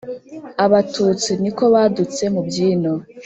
[0.65, 2.93] abatutsi ni ko badutse mu by’ino